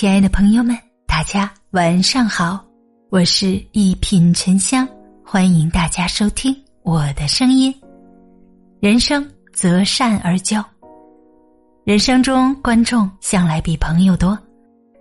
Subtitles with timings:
[0.00, 0.78] 亲爱的朋友们，
[1.08, 2.64] 大家晚上好，
[3.10, 4.86] 我是一品沉香，
[5.24, 7.74] 欢迎大家收听我的声音。
[8.78, 10.64] 人生择善而交，
[11.82, 14.38] 人生中观众向来比朋友多，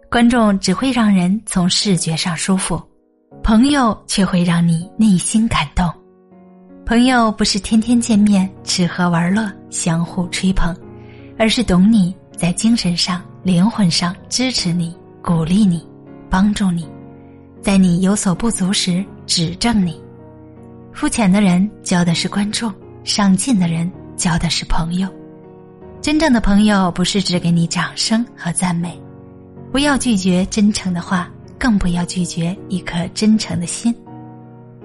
[0.10, 2.82] 观众只会让人从视觉上舒服，
[3.44, 5.88] 朋友却会让你内心感动。
[6.88, 10.76] 朋友不是天天见面吃喝玩乐相互吹捧，
[11.38, 13.22] 而是懂你在精神上。
[13.48, 14.94] 灵魂上支持你、
[15.24, 15.82] 鼓励你、
[16.30, 16.86] 帮助你，
[17.62, 19.98] 在你有所不足时指正你。
[20.92, 22.70] 肤浅的人交的是观众，
[23.06, 25.08] 上进的人交的是朋友。
[26.02, 29.02] 真正的朋友不是只给你掌声和赞美，
[29.72, 33.96] 不要拒绝真诚的话，更不要拒绝一颗真诚的心。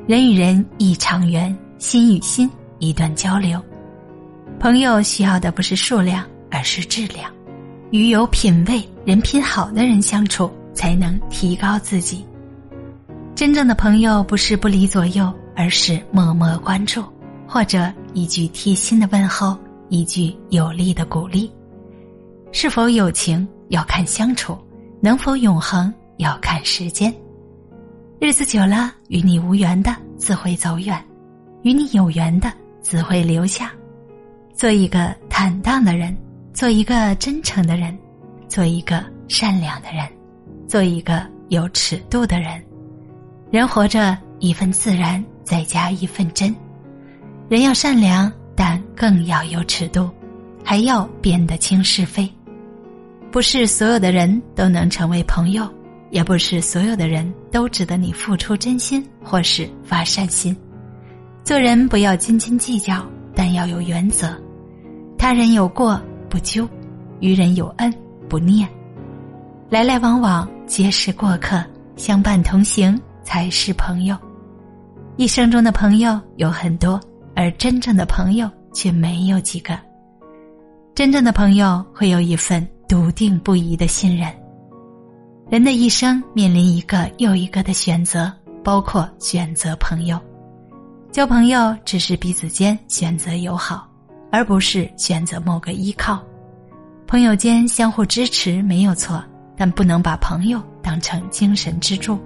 [0.07, 2.49] 人与人一场缘，心与心
[2.79, 3.61] 一段交流。
[4.61, 7.29] 朋友需要的不是数量，而是质量。
[7.93, 12.25] 与有品位、人品好的人相处，才能提高自己。
[13.35, 17.05] 真正的朋友不是不离左右，而是默默关注，
[17.47, 19.55] 或者一句贴心的问候，
[19.91, 21.51] 一句有力的鼓励。
[22.51, 24.55] 是否有情，要看相处；
[25.03, 27.15] 能否永恒，要看时间。
[28.19, 30.99] 日子久了，与你无缘的自会走远，
[31.61, 33.71] 与你有缘的自会留下。
[34.55, 36.17] 做一个坦荡的人。
[36.53, 37.97] 做一个真诚的人，
[38.47, 40.07] 做一个善良的人，
[40.69, 42.63] 做一个有尺度的人。
[43.51, 46.55] 人活着，一份自然，再加一份真。
[47.49, 50.11] 人要善良，但更要有尺度，
[50.63, 52.31] 还要辨得清是非。
[53.31, 55.67] 不是所有的人都能成为朋友，
[56.11, 60.55] 也不是所有的人都值得你付出真心或是发善心。
[61.43, 64.39] 做人不要斤斤计较，但要有原则。
[65.17, 66.01] 他人有过。
[66.33, 66.67] 不揪，
[67.21, 67.93] 与人有恩
[68.27, 68.67] 不念，
[69.69, 71.63] 来来往往皆是过客，
[71.95, 74.17] 相伴同行才是朋友。
[75.19, 76.99] 一生中的朋友有很多，
[77.37, 79.79] 而真正的朋友却没有几个。
[80.95, 84.27] 真正的朋友会有一份笃定不移的信任。
[85.51, 88.33] 人的一生面临一个又一个的选择，
[88.65, 90.19] 包括选择朋友。
[91.11, 93.87] 交朋友只是彼此间选择友好。
[94.33, 96.19] 而不是选择某个依靠，
[97.07, 99.23] 朋友间相互支持没有错，
[99.55, 102.19] 但不能把朋友当成精神支柱。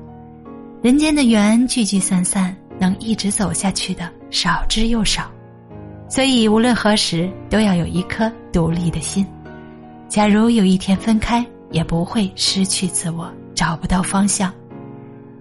[0.80, 5.28] 人间的缘聚聚散散，能一直走下去的少之又少，
[6.08, 9.26] 所以无论何时都要有一颗独立的心。
[10.08, 14.54] 假如有一天分开，也不会失去自我，找不到方向。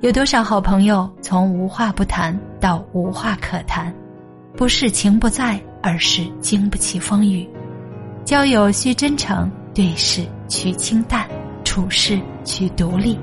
[0.02, 3.94] 有多少好朋友从无话不谈到无话可谈，
[4.58, 5.62] 不是情不在。
[5.86, 7.48] 而是经不起风雨，
[8.26, 11.28] 交友需真诚，对事需清淡，
[11.64, 13.20] 处事需独立。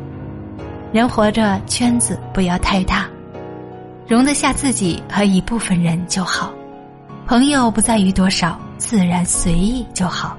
[0.92, 3.08] 人活着，圈子不要太大，
[4.06, 6.52] 容得下自己和一部分人就好。
[7.26, 10.38] 朋友不在于多少，自然随意就好。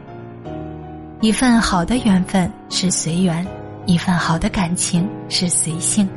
[1.19, 3.45] 一份好的缘分是随缘，
[3.85, 6.07] 一份好的感情是随性。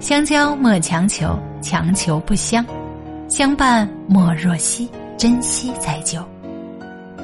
[0.00, 2.64] 相交莫强求，强求不相；
[3.28, 4.90] 相伴莫若惜。
[5.16, 6.22] 珍惜才久，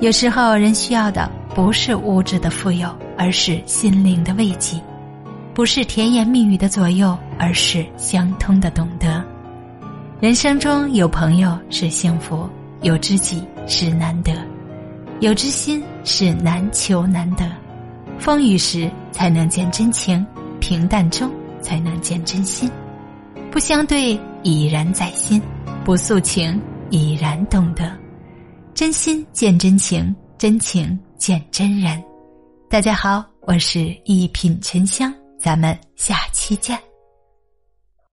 [0.01, 2.89] 有时候人需要的不是物质的富有，
[3.19, 4.79] 而是心灵的慰藉；
[5.53, 9.23] 不是甜言蜜语的左右，而是相通的懂得。
[10.21, 12.49] 人生中有朋友是幸福，
[12.81, 14.33] 有知己是难得，
[15.21, 17.45] 有知心是难求难得。
[18.19, 20.25] 风雨时才能见真情，
[20.61, 21.31] 平淡中
[21.61, 22.71] 才能见真心。
[23.51, 25.43] 不相对已然在心，
[25.85, 26.59] 不诉情。
[26.93, 27.91] 已然懂得，
[28.75, 32.05] 真心见真情，真情见真人。
[32.69, 36.79] 大家好，我是一品沉香，咱们下期见。